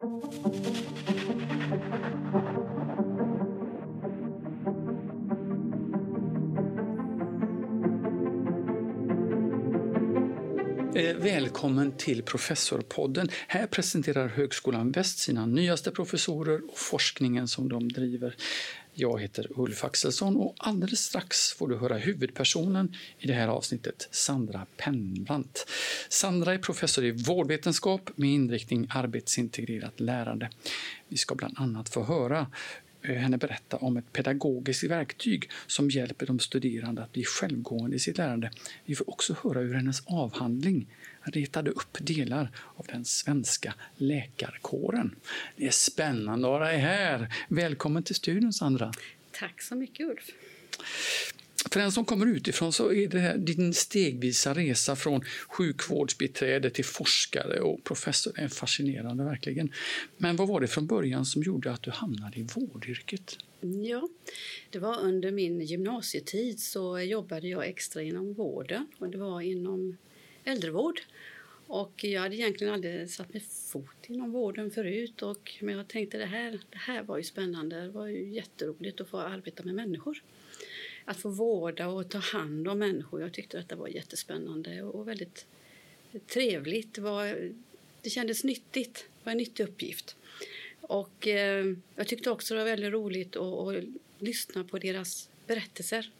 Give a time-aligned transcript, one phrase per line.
[0.00, 0.06] Eh,
[11.16, 13.28] välkommen till Professorpodden.
[13.48, 18.36] Här presenterar Högskolan Väst sina nyaste professorer och forskningen som de driver.
[19.00, 24.08] Jag heter Ulf Axelsson och alldeles strax får du höra huvudpersonen i det här avsnittet,
[24.10, 25.66] Sandra Pennbrandt.
[26.08, 30.50] Sandra är professor i vårdvetenskap med inriktning arbetsintegrerat lärande.
[31.08, 32.46] Vi ska bland annat få höra
[33.02, 37.98] eh, henne berätta om ett pedagogiskt verktyg som hjälper de studerande att bli självgående i
[37.98, 38.50] sitt lärande.
[38.84, 40.86] Vi får också höra hur hennes avhandling
[41.30, 45.14] retade upp delar av den svenska läkarkåren.
[45.56, 47.34] Det är spännande att vara här.
[47.48, 48.92] Välkommen till studion, Sandra.
[49.32, 50.30] Tack så mycket, Ulf.
[51.70, 57.60] För den som kommer utifrån så är det din stegvisa resa från sjukvårdsbiträde till forskare
[57.60, 59.72] och professor är fascinerande verkligen.
[60.16, 63.38] Men vad var det från början som gjorde att du hamnade i vårdyrket?
[63.60, 64.08] Ja,
[64.70, 69.96] det var under min gymnasietid så jobbade jag extra inom vården och det var inom
[70.48, 71.00] äldrevård.
[71.66, 76.18] Och jag hade egentligen aldrig satt min fot inom vården förut och, men jag tänkte
[76.18, 79.74] det här, det här var ju spännande, det var ju jätteroligt att få arbeta med
[79.74, 80.22] människor
[81.08, 83.20] att få vårda och ta hand om människor.
[83.20, 85.46] Jag tyckte att det var jättespännande och väldigt
[86.26, 86.94] trevligt.
[86.94, 87.52] Det, var,
[88.02, 88.94] det kändes nyttigt.
[88.94, 90.16] Det var en nyttig uppgift.
[90.80, 93.84] Och eh, jag tyckte också det var väldigt roligt att, att
[94.18, 96.10] lyssna på deras berättelser.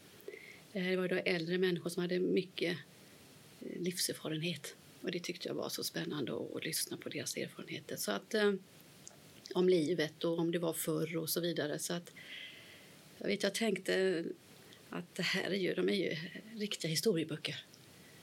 [0.73, 2.77] Eh, det var då äldre människor som hade mycket
[3.59, 4.75] livserfarenhet.
[5.01, 7.95] Och det tyckte jag var så spännande att, lyssna på deras erfarenheter.
[7.95, 8.53] Så att, eh,
[9.53, 11.79] om livet och om det var förr och så vidare.
[11.79, 12.11] Så att,
[13.17, 14.25] jag, vet, jag tänkte
[14.89, 16.17] att det här är ju, de är ju
[16.55, 17.63] riktiga historieböcker.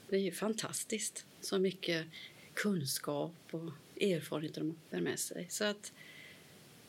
[0.09, 2.07] Det är ju fantastiskt så mycket
[2.55, 3.71] kunskap och
[4.01, 5.47] erfarenheter de bär med sig.
[5.51, 5.93] Så att,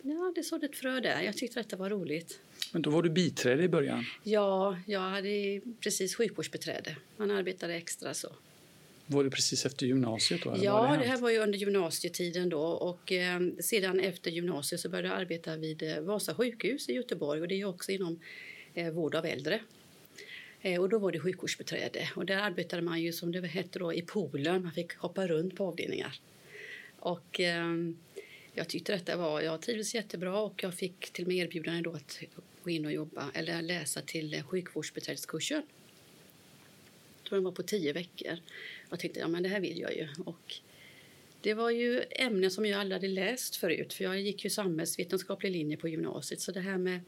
[0.02, 1.22] ja, det sådde ett frö där.
[1.22, 2.40] Jag tyckte detta var roligt.
[2.73, 4.06] Men då var du biträde i början?
[4.23, 6.96] Ja, jag hade precis sjukvårdsbiträde.
[7.18, 8.36] Man arbetade extra så.
[9.09, 10.44] Var det precis efter gymnasiet?
[10.44, 12.62] Då, ja, det, det, här var ju under gymnasietiden då.
[12.62, 17.41] Och eh, sedan efter gymnasiet så började jag arbeta vid eh, Vasa sjukhus i Göteborg.
[17.41, 18.19] Och det är också inom
[18.74, 19.59] eh, vård av äldre.
[20.62, 23.94] Eh, och då var det sjukvårdsbiträde och där arbetade man ju som det hette då
[23.94, 24.63] i poolen.
[24.63, 26.19] Man fick hoppa runt på avdelningar.
[27.00, 27.66] Och eh,
[28.57, 31.94] jag tyckte detta var, jag trivdes jättebra och jag fick till och med erbjudande då
[31.94, 32.19] att
[32.63, 35.63] gå in och jobba eller läsa till sjukvårdsbiträdeskursen.
[37.18, 38.38] Jag tror den var på tio veckor.
[38.90, 40.07] Jag tänkte ja men det här vill jag ju.
[40.25, 40.56] Och
[41.41, 45.51] det var ju ämnen som jag aldrig hade läst förut för jag gick ju samhällsvetenskaplig
[45.51, 47.00] linje på gymnasiet så det här med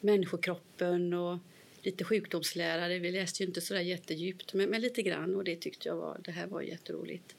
[0.00, 1.38] människokroppen och
[1.82, 2.98] lite sjukdomslärare.
[2.98, 5.96] Vi läste ju inte så där jättedjupt, men, men, lite grann och det tyckte jag
[5.96, 7.36] var, det här var jätteroligt.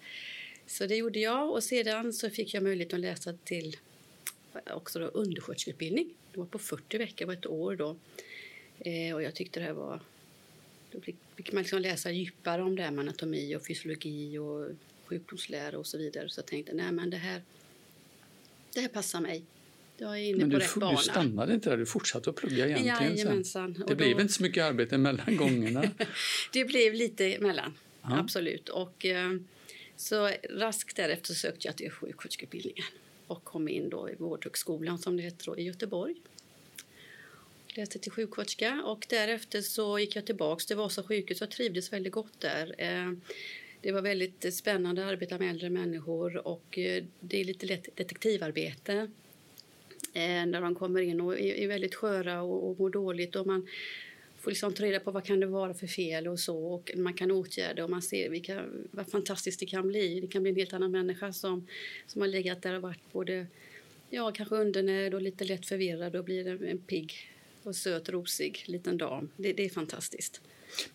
[0.71, 3.77] Så det gjorde jag och sedan så fick jag möjlighet att läsa till
[4.73, 6.13] också då undersköterskeutbildning.
[6.31, 7.95] Det var på 40 veckor, var ett år då.
[8.79, 9.99] Eh, och jag tyckte det här var...
[10.91, 11.01] Då
[11.35, 14.67] fick man liksom läsa djupare om det här med anatomi och fysiologi och
[15.05, 16.29] sjukdomslära och så vidare.
[16.29, 17.41] Så jag tänkte, nej men det här,
[18.73, 19.43] det här passar mig.
[19.97, 20.97] Jag är inne Men på du, rätt bana.
[20.97, 23.75] du stannade inte där, du fortsatte att plugga egentligen Jajamensan.
[23.75, 23.83] sen.
[23.87, 25.83] Det blev inte så mycket arbete mellan gångerna.
[26.53, 28.19] det blev lite emellan, ja.
[28.19, 28.69] absolut.
[28.69, 29.29] Och, eh,
[30.01, 32.85] så raskt därefter sökte jag till sjuksköterskeutbildningen
[33.27, 36.15] och kom in då i Vårdhögskolan som det heter då, i Göteborg.
[37.67, 42.13] Läste till sjuksköterska och därefter så gick jag tillbaka till Vasa sjukhus och trivdes väldigt
[42.13, 42.75] gott där.
[42.77, 43.11] Eh,
[43.81, 47.95] det var väldigt spännande att arbeta med äldre människor och eh, det är lite lätt
[47.95, 48.93] detektivarbete
[50.13, 53.35] eh, när de kommer in och är, väldigt sköra och, och mår dåligt.
[53.35, 53.67] Och man
[54.41, 56.57] får liksom ta reda på vad kan det vara för fel och så.
[56.57, 60.19] Och man kan åtgärda och man ser vilka, vad fantastiskt det kan bli.
[60.19, 61.67] Det kan bli en helt annan människa som,
[62.07, 63.47] som har legat där och varit både
[64.09, 67.30] ja, kanske undernärd och lite lätt förvirrad och blir en, en pigg
[67.63, 69.29] och söt, rosig liten dam.
[69.37, 70.41] Det, det är fantastiskt.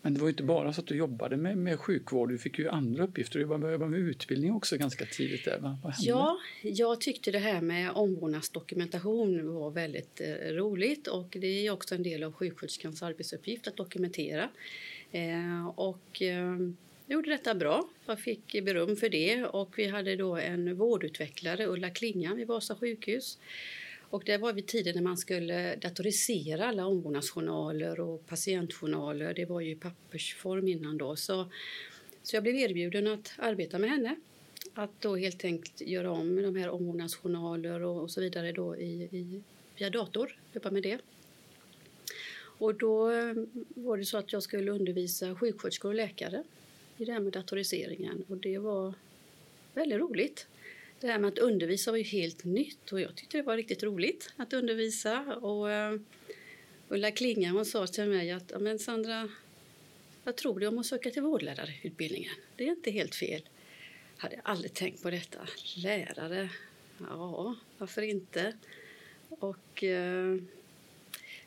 [0.01, 2.69] Men det var inte bara så att du jobbade med, med sjukvård, du fick ju
[2.69, 3.39] andra uppgifter.
[3.39, 5.45] Du började med utbildning också ganska tidigt.
[5.45, 5.59] Där.
[5.59, 11.67] Vad, vad ja, jag tyckte det här med omvårdnadsdokumentation var väldigt eh, roligt och det
[11.67, 14.49] är också en del av sjuksköterskans arbetsuppgift att dokumentera.
[15.11, 16.57] Eh, och, eh,
[17.09, 17.89] jag gjorde detta bra.
[18.05, 22.75] Jag fick beröm för det och vi hade då en vårdutvecklare, Ulla Klingan vid Vasa
[22.75, 23.37] sjukhus
[24.09, 29.33] och det var vid tiden när man skulle datorisera alla omvårdnadsjournaler och patientjournaler.
[29.33, 31.15] Det var ju i pappersform innan då.
[31.15, 31.51] Så,
[32.23, 34.15] så jag blev erbjuden att arbeta med henne.
[34.73, 39.09] Att då helt enkelt göra om de här omvårdnadsjournaler och, och så vidare då i,
[39.11, 39.41] i,
[39.77, 40.39] via dator.
[40.53, 40.99] Jobba med det.
[42.59, 46.43] Och då mm, var det så att jag skulle undervisa sjuksköterskor och läkare
[46.97, 48.93] i det här med datoriseringen och det var
[49.73, 50.47] väldigt roligt
[50.99, 53.83] det här med att undervisa var ju helt nytt och jag tyckte det var riktigt
[53.83, 55.35] roligt att undervisa.
[55.35, 56.01] Och, uh,
[56.89, 59.29] Ulla Klinga hon sa till mig att men Sandra,
[60.23, 62.33] vad tror du om att söka till vårdlärarutbildningen?
[62.55, 63.49] Det är inte helt fel.
[64.15, 65.39] Jag hade aldrig tänkt på detta.
[65.75, 66.49] Lärare,
[66.99, 68.53] ja, varför inte?
[69.29, 70.41] Och uh,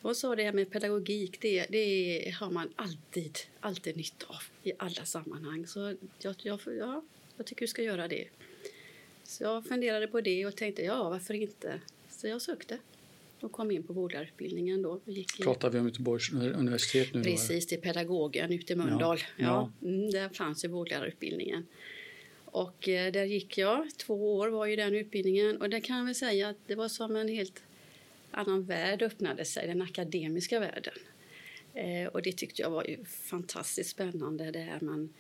[0.02, 4.72] hon sa det här med pedagogik, det, det har man alltid, alltid nytta av i
[4.78, 5.66] alla sammanhang.
[5.66, 7.04] Så jag, jag, ja,
[7.36, 8.28] jag tycker du ska göra det.
[9.30, 11.80] Så jag funderade på det och tänkte, ja varför inte?
[12.08, 12.78] Så jag sökte
[13.40, 15.00] och kom in på vårdlärarutbildningen då.
[15.04, 17.22] Gick Pratar vi om Göteborgs universitet nu?
[17.22, 19.18] Precis, det är pedagogen ute i Mölndal.
[19.18, 19.72] Ja, ja.
[19.82, 21.66] ja mm, där fanns ju vårdlärarutbildningen.
[22.44, 26.04] Och eh, där gick jag, två år var ju den utbildningen och där kan jag
[26.04, 27.62] väl säga att det var som en helt
[28.30, 30.94] annan värld öppnade sig, den akademiska världen.
[31.74, 34.50] Eh, och det tyckte jag var ju fantastiskt spännande.
[34.50, 35.14] Det här man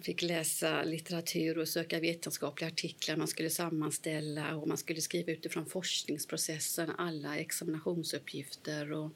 [0.00, 3.16] fick läsa litteratur och söka vetenskapliga artiklar.
[3.16, 8.92] Man skulle sammanställa och man skulle skriva utifrån forskningsprocessen alla examinationsuppgifter.
[8.92, 9.10] Och,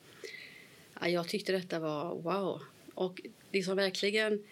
[1.00, 2.62] ja, jag tyckte detta var wow.
[2.94, 4.44] Och det som verkligen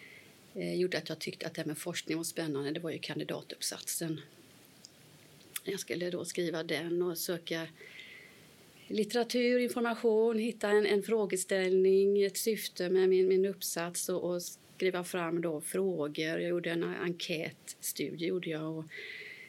[0.54, 4.20] eh, gjorde att jag tyckte att det med forskning var spännande det var ju kandidatuppsatsen.
[5.64, 7.66] Jag skulle då skriva den och söka
[8.86, 14.42] litteratur, information, hitta en, en frågeställning, ett syfte med min, min uppsats och, och
[14.78, 16.40] skriva fram då frågor.
[16.40, 18.84] Jag gjorde en enkätstudie gjorde jag och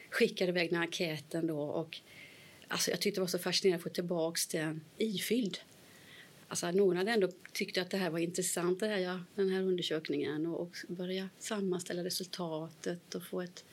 [0.09, 1.61] skickade iväg den enkäten då.
[1.61, 1.97] Och,
[2.67, 5.57] alltså, jag tyckte det var så fascinerande att få tillbaka den ifylld.
[6.47, 9.61] Alltså, någon hade ändå tyckt att det här var intressant, det här, ja, den här
[9.61, 13.65] undersökningen och, och börja sammanställa resultatet och få ett,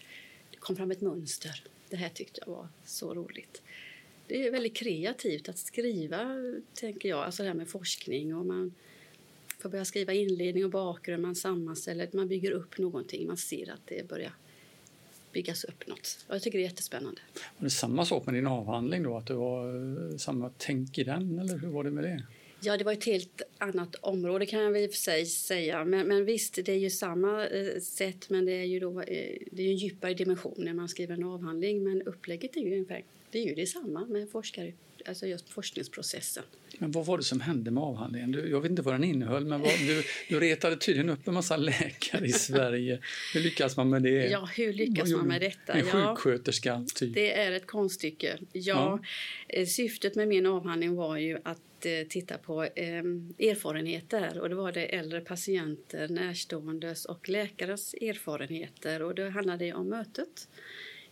[0.50, 1.62] det kom fram ett mönster.
[1.90, 3.62] Det här tyckte jag var så roligt.
[4.26, 6.36] Det är väldigt kreativt att skriva,
[6.74, 8.74] tänker jag, alltså det här med forskning och man
[9.66, 13.80] får börja skriva inledning och bakgrund, man sammanställer, man bygger upp någonting, man ser att
[13.84, 14.32] det börjar
[15.32, 16.24] byggas upp något.
[16.28, 17.20] Och jag tycker det är jättespännande.
[17.58, 19.68] Var det samma sak med din avhandling då, att det var
[20.10, 22.22] eh, samma tänk i den, eller hur var det med det?
[22.60, 25.84] Ja, det var ett helt annat område kan jag väl för sig säga.
[25.84, 29.38] Men, men visst, det är ju samma eh, sätt, men det är ju då, eh,
[29.52, 31.84] det är en djupare dimension när man skriver en avhandling.
[31.84, 34.72] Men upplägget är ju ungefär, det är ju detsamma med forskare,
[35.06, 36.44] alltså just forskningsprocessen.
[36.78, 38.32] Men vad var det som hände med avhandlingen?
[38.32, 41.34] Du, jag vet inte vad den innehöll, men vad, du, du retade tydligen upp en
[41.34, 43.00] massa läkare i Sverige.
[43.34, 44.26] Hur lyckas man med det?
[44.26, 45.72] Ja, hur lyckas man med detta?
[45.72, 47.14] En sjuksköterska, typ.
[47.14, 48.38] Det är ett konststycke.
[48.52, 49.00] Ja, ja.
[49.48, 53.04] Eh, syftet med min avhandling var ju att eh, titta på eh,
[53.38, 54.40] erfarenheter.
[54.40, 59.02] Och det var det äldre patienter, närståendes och läkares erfarenheter.
[59.02, 60.48] Och det handlade om mötet,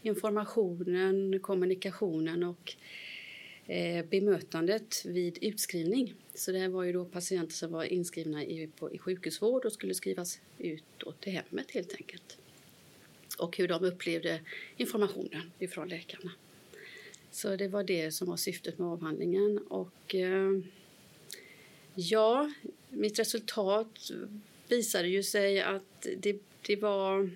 [0.03, 2.77] informationen, kommunikationen och
[3.67, 6.15] Eh, bemötandet vid utskrivning.
[6.35, 9.95] Så det var ju då patienter som var inskrivna i, på, i sjukhusvård och skulle
[9.95, 10.85] skrivas ut
[11.21, 12.39] till hemmet helt enkelt.
[13.39, 14.41] Och hur de upplevde
[14.77, 16.33] informationen ifrån läkarna.
[17.31, 19.59] Så det var det som var syftet med avhandlingen.
[19.59, 20.61] Och eh,
[21.95, 22.53] ja,
[22.89, 24.11] mitt resultat
[24.69, 27.31] visade ju sig att det, det var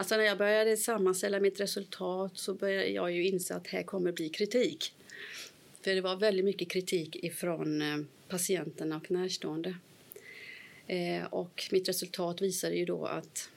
[0.00, 4.12] Alltså när jag började sammanställa mitt resultat så började jag ju inse att här kommer
[4.12, 4.94] bli kritik.
[5.80, 7.98] För det var väldigt mycket kritik ifrån eh,
[8.28, 9.76] patienterna och närstående.
[10.86, 13.50] Eh, och mitt resultat visade ju då att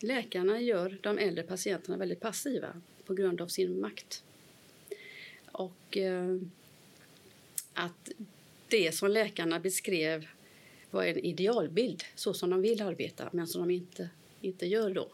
[0.00, 4.24] läkarna gör de äldre patienterna väldigt passiva på grund av sin makt.
[5.52, 6.38] Och eh,
[7.72, 8.10] att
[8.68, 10.26] det som läkarna beskrev
[10.90, 14.10] var en idealbild, så som de vill arbeta, men som de inte,
[14.40, 15.08] inte gör då.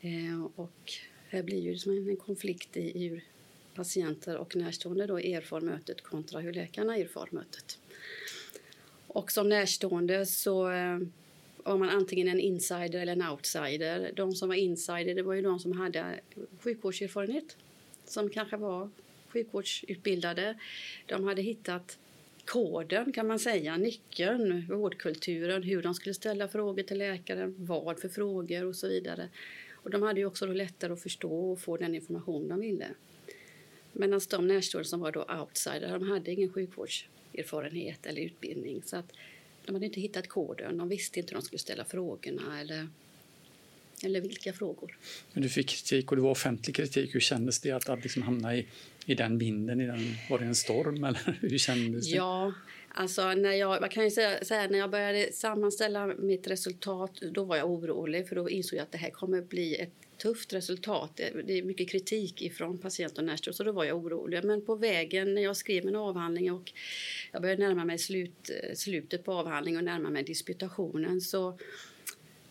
[0.00, 0.92] Eh, och
[1.28, 3.24] här blir ju som en konflikt i, hur
[3.74, 7.78] patienter och närstående då erfar mötet kontra hur läkarna erfar mötet.
[9.06, 10.98] Och som närstående så eh,
[11.56, 14.12] var man antingen en insider eller en outsider.
[14.16, 16.20] De som var insider det var ju de som hade
[16.60, 17.56] sjukvårdserfarenhet,
[18.04, 18.90] som kanske var
[19.28, 20.58] sjukvårdsutbildade.
[21.06, 21.98] De hade hittat
[22.44, 28.08] koden, kan man säga, nyckeln, vårdkulturen, hur de skulle ställa frågor till läkaren, vad för
[28.08, 29.28] frågor och så vidare.
[29.88, 32.88] Och de hade ju också lättare att förstå och få den information de ville.
[33.92, 38.82] Medan de närstående som var då outsider, de hade ingen sjukvårdserfarenhet eller utbildning.
[38.84, 39.12] Så att
[39.66, 42.88] de hade inte hittat koden, de visste inte hur de skulle ställa frågorna eller,
[44.04, 44.96] eller vilka frågor.
[45.32, 47.14] Men du fick kritik och det var offentlig kritik.
[47.14, 48.66] Hur kändes det att, att liksom hamna i,
[49.06, 49.80] i den vinden?
[49.80, 52.16] I den, var det en storm eller hur kändes det?
[52.16, 52.52] Ja,
[52.98, 57.44] Alltså när jag, man kan ju säga, säga, när jag började sammanställa mitt resultat då
[57.44, 61.20] var jag orolig för då insåg jag att det här kommer bli ett tufft resultat.
[61.44, 64.44] Det är mycket kritik ifrån patient och närstående så då var jag orolig.
[64.44, 66.72] Men på vägen när jag skrev min avhandling och
[67.32, 71.58] jag började närma mig slut, slutet på avhandlingen och närma mig disputationen så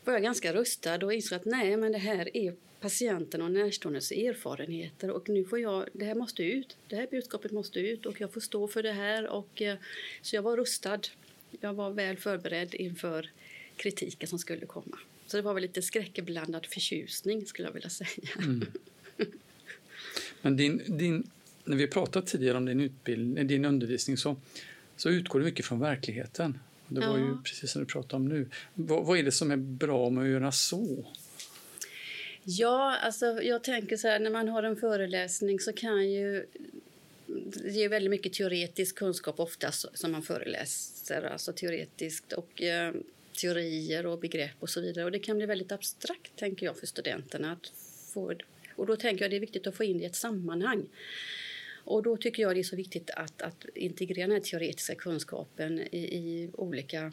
[0.03, 4.11] var jag ganska rustad och insåg att nej, men det här är patienten och närståendes
[4.11, 8.21] erfarenheter och nu får jag, det här måste ut, det här budskapet måste ut och
[8.21, 9.77] jag får stå för det här och eh,
[10.21, 10.99] så jag var rustad.
[11.61, 13.29] Jag var väl förberedd inför
[13.75, 14.97] kritiken som skulle komma.
[15.27, 18.29] Så det var väl lite skräckblandad förtjusning skulle jag vilja säga.
[18.37, 18.65] Mm.
[20.41, 21.29] Men din, din,
[21.63, 24.35] när vi pratat tidigare om din, utbildning, din undervisning så,
[24.95, 26.59] så utgår du mycket från verkligheten.
[26.87, 27.25] Det var ja.
[27.25, 28.49] ju precis som du pratade om nu.
[28.73, 31.05] Vad, vad, är det som är bra med att göra så?
[32.49, 36.45] Ja, alltså jag tänker så här, när man har en föreläsning så kan ju
[37.55, 42.93] det är väldigt mycket teoretisk kunskap oftast som man föreläser, alltså teoretiskt och eh,
[43.41, 45.05] teorier och begrepp och så vidare.
[45.05, 47.51] Och det kan bli väldigt abstrakt, tänker jag, för studenterna.
[47.51, 47.71] Att
[48.13, 48.33] få,
[48.75, 50.85] och då tänker jag det är viktigt att få in det i ett sammanhang.
[51.83, 55.79] Och då tycker jag det är så viktigt att, att integrera den här teoretiska kunskapen
[55.79, 57.11] i, i olika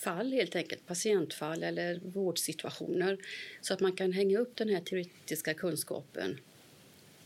[0.00, 3.18] fall, helt enkelt, patientfall eller vårdsituationer
[3.60, 6.40] så att man kan hänga upp den här teoretiska kunskapen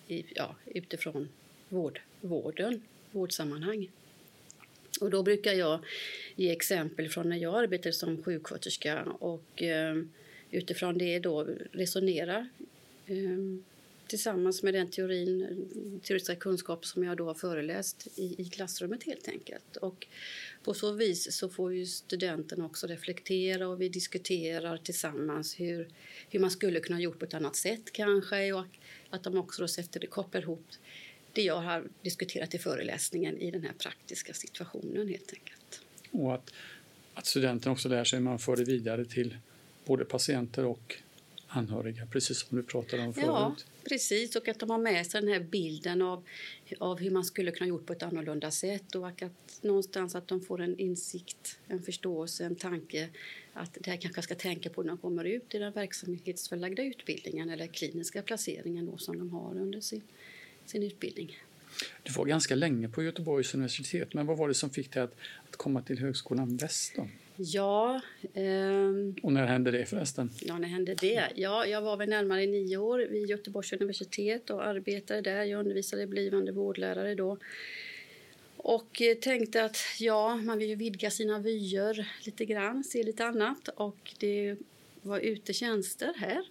[0.08, 1.28] i, ja, utifrån
[1.68, 3.90] vård, vården, vårdsammanhang.
[5.00, 5.84] Och då brukar jag
[6.36, 10.02] ge exempel från när jag arbetade som sjuksköterska och eh,
[10.50, 12.48] utifrån det då resonera
[13.06, 13.38] eh,
[14.06, 19.28] tillsammans med den teorin, teoretiska kunskap som jag då har föreläst i, i klassrummet helt
[19.28, 19.76] enkelt.
[19.76, 20.06] Och
[20.62, 25.88] på så vis så får ju studenten också reflektera och vi diskuterar tillsammans hur,
[26.30, 28.66] hur man skulle kunna gjort på ett annat sätt kanske och
[29.10, 30.66] att de också då sätter det, kopplar ihop
[31.32, 35.80] det jag har diskuterat i föreläsningen i den här praktiska situationen helt enkelt.
[36.10, 36.52] Och att,
[37.14, 39.36] att studenten också lär sig, hur man för det vidare till
[39.84, 40.96] både patienter och
[41.56, 43.26] anhöriga, precis som du pratade om förut.
[43.26, 43.56] Ja,
[43.88, 44.36] precis.
[44.36, 46.24] Och att de har med sig den här bilden av,
[46.78, 49.22] av hur man skulle kunna gjort på ett annorlunda sätt och att
[49.60, 53.08] någonstans att de får en insikt, en förståelse, en tanke
[53.52, 57.50] att det här kanske ska tänka på när de kommer ut i den verksamhetsförlagda utbildningen
[57.50, 60.02] eller kliniska placeringen då som de har under sin,
[60.66, 61.38] sin utbildning.
[62.02, 65.14] Du var ganska länge på Göteborgs universitet, men vad var det som fick dig att,
[65.48, 66.92] att komma till Högskolan Väst?
[66.96, 67.08] Då?
[67.36, 68.00] Ja.
[68.34, 70.30] Ehm, och när hände det förresten?
[70.40, 71.28] Ja, när hände det?
[71.34, 75.44] Ja, jag var väl närmare nio år vid Göteborgs universitet och arbetade där.
[75.44, 77.38] Jag undervisade blivande vårdlärare då.
[78.56, 83.24] Och eh, tänkte att ja, man vill ju vidga sina vyer lite grann, se lite
[83.24, 83.68] annat.
[83.68, 84.56] Och det
[85.02, 86.44] var ute tjänster här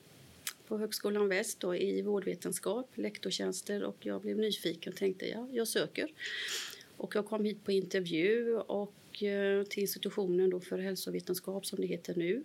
[0.68, 5.68] på Högskolan Väst då, i vårdvetenskap, lektortjänster och jag blev nyfiken och tänkte ja, jag
[5.68, 6.10] söker.
[6.98, 11.88] Och jag kom hit på intervju och Eh, till institutionen då för hälsovetenskap som det
[11.88, 12.44] heter nu.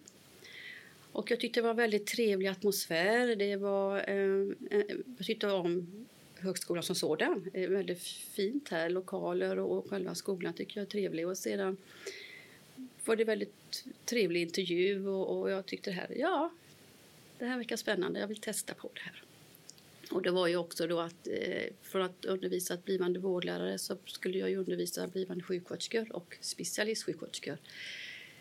[1.12, 3.36] Och jag tyckte det var väldigt trevlig atmosfär.
[3.36, 5.86] Det var, eh, eh jag tyckte om
[6.34, 7.50] högskolan som sådan.
[7.52, 11.28] Det är väldigt fint här, lokaler och själva skolan tycker jag är trevlig.
[11.28, 11.76] Och sedan
[13.04, 16.50] var det väldigt trevlig intervju och, och jag tyckte det här, ja,
[17.38, 18.20] det här verkar spännande.
[18.20, 19.22] Jag vill testa på det här.
[20.10, 23.96] Och det var ju också då att eh, för att undervisa ett blivande vårdlärare så
[24.06, 27.58] skulle jag undervisa blivande sjuksköterskor och specialistsjuksköterskor.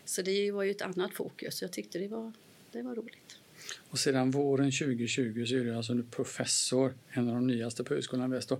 [0.05, 1.61] Så det var ju ett annat fokus.
[1.61, 2.31] Jag tyckte det var,
[2.71, 3.37] det var roligt.
[3.89, 7.93] Och sedan våren 2020 så är du alltså nu professor, en av de nyaste på
[7.93, 8.51] Högskolan Väst.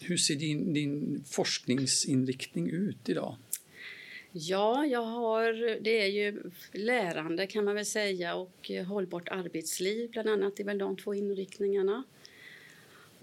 [0.00, 3.36] Hur ser din, din forskningsinriktning ut idag?
[4.32, 10.28] Ja, jag har, det är ju lärande kan man väl säga och hållbart arbetsliv bland
[10.28, 10.56] annat.
[10.56, 12.04] Det är väl de två inriktningarna.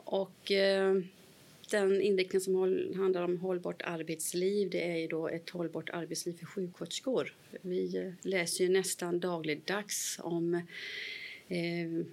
[0.06, 0.96] Och eh,
[1.70, 2.54] den inriktning som
[2.96, 7.34] handlar om hållbart arbetsliv det är ju då ett hållbart arbetsliv för sjuksköterskor.
[7.62, 10.54] Vi eh, läser ju nästan dagligdags om
[11.48, 12.06] eh,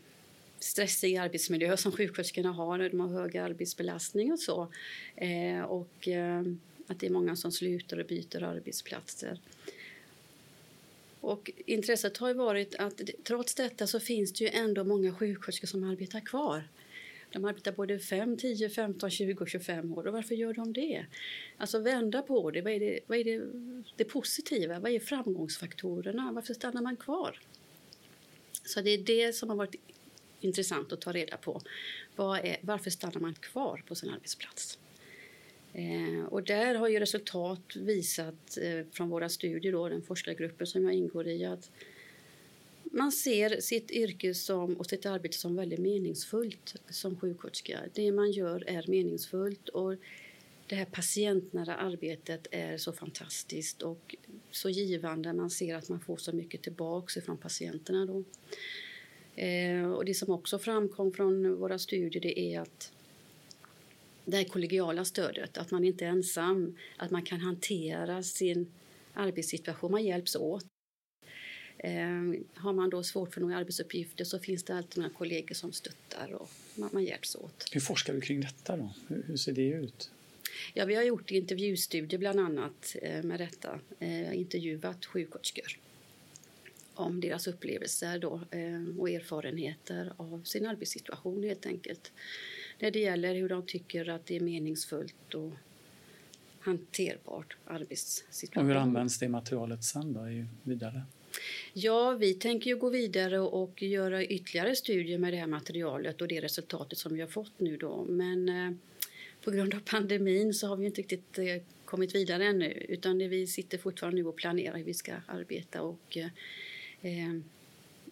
[0.59, 4.69] stressig arbetsmiljö som sjuksköterskorna har när de har hög arbetsbelastning och så.
[5.17, 6.43] Eh, och eh,
[6.87, 9.39] att det är många som slutar och byter arbetsplatser.
[11.21, 15.85] Och intresset har varit att trots detta så finns det ju ändå många sjuksköterskor som
[15.85, 16.63] arbetar kvar.
[17.33, 20.07] De arbetar både 5, 10, 15, 20 och 25 år.
[20.07, 21.07] Och varför gör de det?
[21.57, 22.63] Alltså vända på det.
[22.63, 23.43] Vad är det, vad är det,
[23.97, 24.79] det positiva?
[24.79, 26.33] Vad är framgångsfaktorerna?
[26.33, 27.41] Varför stannar man kvar?
[28.65, 29.75] Så det är det som har varit
[30.41, 31.61] intressant att ta reda på.
[32.17, 34.79] Är, varför stannar man kvar på sin arbetsplats?
[35.73, 40.85] Eh, och där har ju resultat visat eh, från våra studier, då, den forskargruppen som
[40.85, 41.71] jag ingår i, att
[42.91, 47.81] man ser sitt yrke som, och sitt arbete som väldigt meningsfullt som sjuksköterska.
[47.95, 49.95] Det man gör är meningsfullt och
[50.67, 54.17] det här patientnära arbetet är så fantastiskt och
[54.51, 55.33] så givande.
[55.33, 58.07] Man ser att man får så mycket tillbaka från patienterna.
[58.07, 58.25] Då.
[59.43, 62.93] Eh, och det som också framkom från våra studier det är att
[64.25, 68.73] det här kollegiala stödet, att man inte är ensam, att man kan hantera sin
[69.15, 70.67] arbetssituation, man hjälps åt.
[71.83, 75.73] Eh, har man då svårt för några arbetsuppgifter så finns det alltid några kollegor som
[75.73, 77.69] stöttar och man, man hjälps åt.
[77.73, 78.91] Hur forskar du kring detta då?
[79.09, 80.11] Hur, hur ser det ut?
[80.75, 83.81] Ja, vi har gjort intervjustudier bland annat eh, med detta.
[83.99, 85.79] Eh, intervjuat sjuksköterskor
[86.95, 92.13] om deras upplevelser då, eh, och erfarenheter av sin arbetssituation helt enkelt.
[92.79, 95.53] När det gäller hur de tycker att det är meningsfullt och
[96.61, 98.63] hanterbart arbetssituation.
[98.63, 100.21] Och hur används det materialet sen då,
[100.63, 101.03] vidare?
[101.73, 106.29] Ja, vi tänker ju gå vidare och göra ytterligare studier med det här materialet och
[106.29, 108.05] det resultatet som vi har fått nu då.
[108.05, 108.73] Men eh,
[109.45, 113.47] på grund av pandemin så har vi inte riktigt eh, kommit vidare ännu utan vi
[113.47, 116.27] sitter fortfarande nu och planerar hur vi ska arbeta och eh,
[117.03, 117.41] eh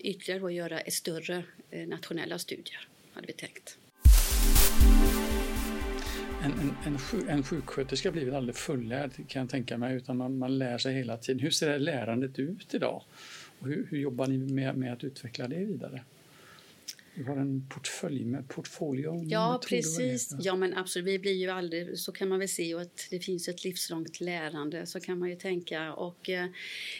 [0.00, 3.78] ytterligare då göra större eh, nationella studier, hade vi tänkt.
[6.42, 10.38] En, en, en, en sjuksköterska blir väl aldrig fullärd kan jag tänka mig, utan man,
[10.38, 11.40] man lär sig hela tiden.
[11.40, 13.02] Hur ser lärandet ut idag?
[13.59, 16.02] Och hur, hur jobbar ni med, med att utveckla det vidare?
[17.26, 19.25] Har en portfölj med portfolio.
[19.26, 20.37] Ja, precis.
[20.40, 21.08] Ja, men absolut.
[21.08, 24.87] Vi blir ju aldrig, så kan man väl se att det finns ett livslångt lärande,
[24.87, 25.92] så kan man ju tänka.
[25.94, 26.46] Och eh,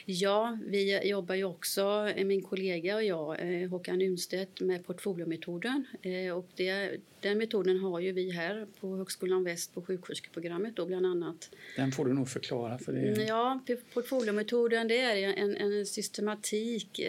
[0.04, 5.87] ja, vi jobbar ju också, eh, min kollega och jag, eh, Håkan Unstedt, med portfoliometoden.
[6.34, 11.06] Och det, den metoden har ju vi här på Högskolan Väst på sjuksköterskeprogrammet då bland
[11.06, 11.50] annat.
[11.76, 12.78] Den får du nog förklara.
[12.78, 13.08] För det.
[13.08, 13.60] Mm, ja,
[13.94, 17.00] portfoliometoden det är en, en systematik.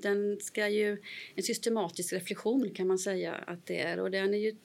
[0.00, 0.98] Den ska ju,
[1.34, 4.00] en systematisk reflektion lektion kan man säga att det är.
[4.00, 4.56] Och den är ju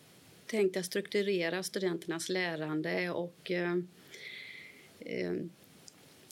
[0.46, 3.78] tänkt att strukturera studenternas lärande och eh,
[5.00, 5.34] eh,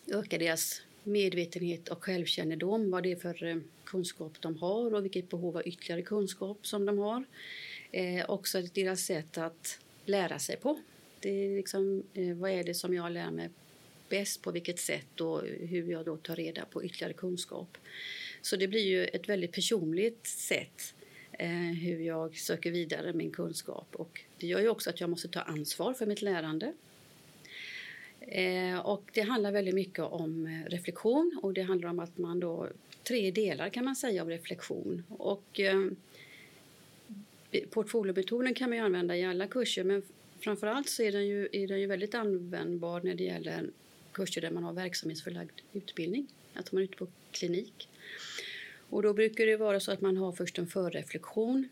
[0.07, 5.29] öka deras medvetenhet och självkännedom, vad det är för eh, kunskap de har och vilket
[5.29, 7.23] behov av ytterligare kunskap som de har.
[7.91, 10.79] Eh, också deras sätt att lära sig på.
[11.19, 13.49] Det är liksom, eh, vad är det som jag lär mig
[14.09, 17.77] bäst, på vilket sätt och hur jag då tar reda på ytterligare kunskap.
[18.41, 20.93] Så det blir ju ett väldigt personligt sätt
[21.39, 21.49] Eh,
[21.81, 23.95] hur jag söker vidare min kunskap.
[23.95, 26.73] Och det gör ju också att jag måste ta ansvar för mitt lärande.
[28.19, 32.39] Eh, och det handlar väldigt mycket om eh, reflektion och det handlar om att man
[32.39, 32.67] då
[33.03, 35.03] tre delar kan man säga av reflektion.
[35.09, 35.87] Och eh,
[37.69, 40.01] portfoliometoden kan man använda i alla kurser men
[40.39, 43.69] framförallt så är den, ju, är den ju väldigt användbar när det gäller
[44.11, 47.89] kurser där man har verksamhetsförlagd utbildning, att man är ute på klinik.
[48.89, 51.67] Och då brukar det vara så att man har först en förreflektion.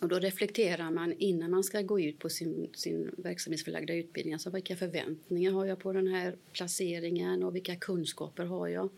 [0.00, 4.34] Och då reflekterar man innan man ska gå ut på sin, sin verksamhetsförlagda utbildning.
[4.34, 8.88] Alltså vilka förväntningar har jag på den här placeringen och vilka kunskaper har jag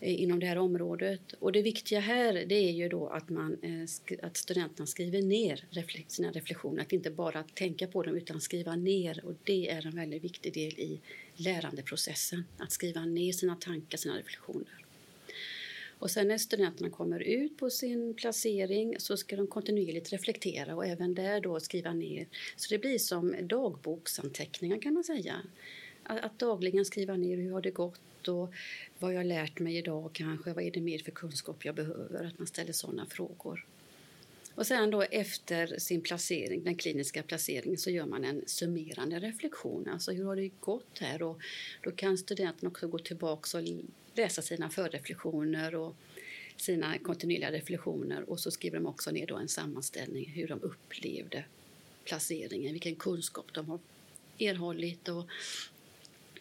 [0.00, 1.32] eh, inom det här området.
[1.32, 5.64] Och det viktiga här det är ju då att, man, eh, att studenterna skriver ner
[6.08, 6.82] sina reflektioner.
[6.82, 9.24] Att inte bara tänka på dem utan skriva ner.
[9.24, 11.00] Och det är en väldigt viktig del i
[11.34, 12.44] lärandeprocessen.
[12.58, 14.83] Att skriva ner sina tankar, sina reflektioner.
[16.04, 20.86] Och sen när studenterna kommer ut på sin placering så ska de kontinuerligt reflektera och
[20.86, 22.26] även där då skriva ner.
[22.56, 25.34] Så det blir som dagboksanteckningar kan man säga.
[26.02, 28.54] Att, dagligen skriva ner hur har det gått och
[28.98, 32.24] vad jag har lärt mig idag kanske, vad är det mer för kunskap jag behöver,
[32.24, 33.66] att man ställer sådana frågor.
[34.54, 39.88] Och sen då efter sin placering, den kliniska placeringen så gör man en summerande reflektion.
[39.88, 41.22] Alltså hur har det gått här?
[41.22, 41.40] Och
[41.82, 43.64] då kan studenten också gå tillbaka och
[44.14, 45.96] läsa sina förreflektioner och
[46.56, 51.44] sina kontinuerliga reflektioner och så skriver de också ner då en sammanställning hur de upplevde
[52.04, 53.78] placeringen, vilken kunskap de har
[54.38, 55.28] erhållit och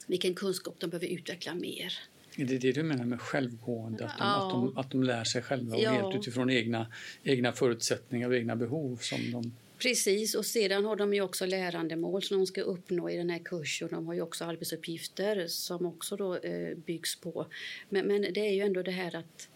[0.08, 2.00] vilken kunskap de behöver utveckla mer.
[2.38, 4.06] Är det det du menar med självgående?
[4.06, 4.46] Att de, ja.
[4.46, 5.92] att de, att de lär sig själva och ja.
[5.92, 6.88] helt utifrån egna,
[7.24, 8.98] egna förutsättningar och egna behov?
[9.02, 9.54] Som de...
[9.78, 13.40] Precis, och sedan har de ju också lärandemål som de ska uppnå i den här
[13.40, 13.88] kursen.
[13.92, 17.46] De har ju också arbetsuppgifter som också då, eh, byggs på.
[17.90, 19.50] Men, men det är ju ändå det här att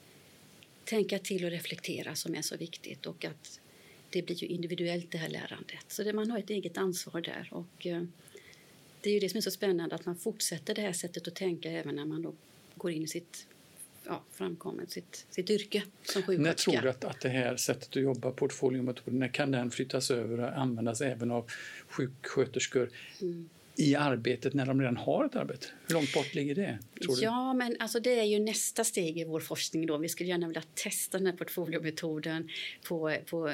[0.84, 3.60] tänka till och reflektera som är så viktigt och att
[4.10, 5.86] det blir ju individuellt det här lärandet.
[5.88, 8.04] Så det, man har ett eget ansvar där och eh,
[9.02, 11.36] det är ju det som är så spännande att man fortsätter det här sättet att
[11.36, 12.34] tänka även när man då
[12.78, 13.48] går in i sitt
[14.08, 16.72] ja, framkommit sitt, sitt yrke som sjuksköterska.
[16.72, 20.12] När tror du att, att det här sättet att jobba, portfoliometoden, när kan den flyttas
[20.12, 21.52] över och användas även av
[21.88, 22.90] sjuksköterskor
[23.22, 23.50] mm.
[23.76, 25.68] i arbetet när de redan har ett arbete?
[25.88, 26.80] Hur långt bort ligger det?
[27.22, 29.86] Ja, men alltså det är ju nästa steg i vår forskning.
[29.86, 29.98] Då.
[29.98, 32.50] Vi skulle gärna vilja testa den här portfoliometoden
[32.84, 33.54] på, på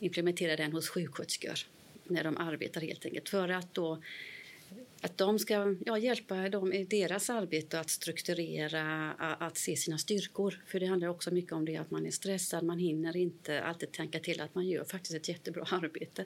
[0.00, 1.58] implementera den hos sjuksköterskor
[2.04, 4.02] när de arbetar helt enkelt för att då
[5.00, 10.62] att de ska ja, hjälpa dem i deras arbete att strukturera, att se sina styrkor.
[10.66, 13.92] För det handlar också mycket om det att man är stressad, man hinner inte alltid
[13.92, 16.24] tänka till att man gör faktiskt ett jättebra arbete.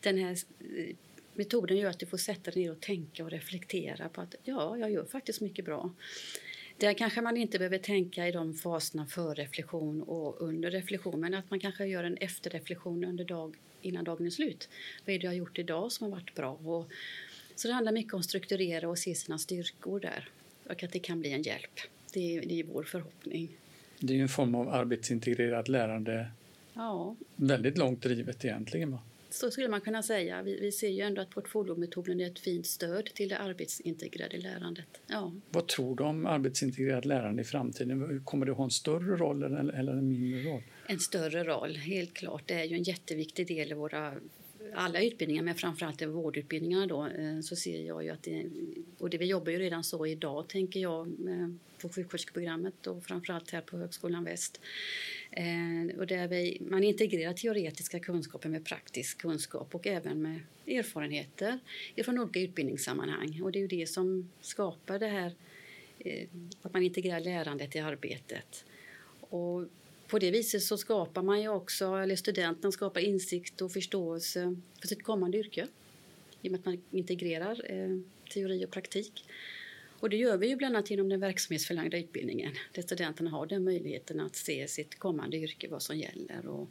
[0.00, 0.96] Den här eh,
[1.34, 4.78] metoden gör att du får sätta dig ner och tänka och reflektera på att ja,
[4.78, 5.94] jag gör faktiskt mycket bra.
[6.76, 11.34] Där kanske man inte behöver tänka i de faserna för reflektion och under reflektion men
[11.34, 14.68] att man kanske gör en efterreflektion under dag, innan dagen är slut.
[15.06, 16.50] Vad är det jag har gjort idag som har varit bra?
[16.52, 16.90] Och,
[17.58, 20.28] så det handlar mycket om att strukturera och se sina styrkor där
[20.64, 21.80] och att det kan bli en hjälp.
[22.12, 23.48] Det är, det är vår förhoppning.
[23.98, 26.30] Det är ju en form av arbetsintegrerat lärande.
[26.74, 27.16] Ja.
[27.36, 28.92] Väldigt långt drivet egentligen.
[28.92, 28.98] Va?
[29.30, 30.42] Så skulle man kunna säga.
[30.42, 35.00] Vi, vi ser ju ändå att portfoliometoden är ett fint stöd till det arbetsintegrerade lärandet.
[35.06, 35.32] Ja.
[35.50, 38.22] Vad tror du om arbetsintegrerat lärande i framtiden?
[38.24, 40.62] Kommer det att ha en större roll eller, eller en mindre roll?
[40.86, 42.42] En större roll, helt klart.
[42.46, 44.14] Det är ju en jätteviktig del i våra
[44.74, 48.46] alla utbildningar, men framförallt i vårdutbildningarna då, eh, så ser jag ju att det,
[48.98, 51.12] och det, vi jobbar ju redan så idag, tänker jag,
[51.78, 54.60] på sjuksköterskeprogrammet och framförallt här på Högskolan Väst.
[55.30, 61.58] Eh, och där vi, man integrerar teoretiska kunskaper med praktisk kunskap och även med erfarenheter
[62.04, 63.42] från olika utbildningssammanhang.
[63.42, 65.32] Och det är ju det som skapar det här,
[65.98, 66.28] eh,
[66.62, 68.64] att man integrerar lärandet i arbetet.
[69.20, 69.64] Och
[70.08, 74.88] på det viset så skapar man ju också, eller studenten skapar insikt och förståelse för
[74.88, 75.66] sitt kommande yrke
[76.42, 77.98] i och med att man integrerar eh,
[78.32, 79.24] teori och praktik.
[80.00, 83.64] Och det gör vi ju bland annat genom den verksamhetsförlagda utbildningen där studenterna har den
[83.64, 86.68] möjligheten att se sitt kommande yrke, vad som gäller och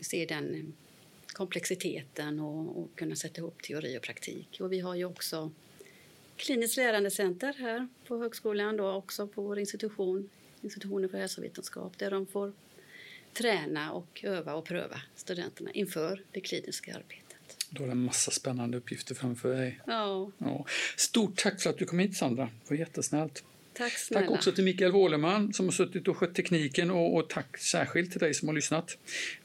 [0.00, 0.64] se den eh,
[1.26, 4.56] komplexiteten och, och kunna sätta ihop teori och praktik.
[4.60, 5.50] Och vi har ju också
[6.36, 10.28] kliniskt lärandecenter här på högskolan, då också på vår institution
[10.62, 12.52] institutionen för hälsovetenskap där de får
[13.32, 17.66] träna och öva och pröva studenterna inför det kliniska arbetet.
[17.70, 19.80] Du har en massa spännande uppgifter framför dig.
[19.86, 20.30] Ja.
[20.38, 20.66] ja.
[20.96, 22.44] Stort tack för att du kom hit Sandra.
[22.44, 23.44] Det var jättesnällt.
[23.72, 24.26] Tack snälla.
[24.26, 28.10] Tack också till Mikael Wåleman som har suttit och skött tekniken och, och, tack särskilt
[28.10, 28.98] till dig som har lyssnat.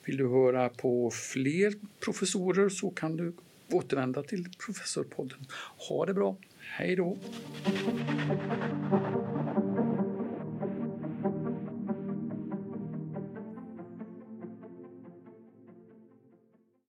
[0.06, 3.34] Vill du höra på fler professorer så kan du
[3.72, 5.48] återvända till Professorpodden.
[5.90, 6.38] Ha det bra.
[6.60, 7.18] Hej då!